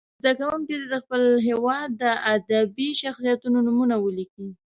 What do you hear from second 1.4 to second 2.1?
هېواد د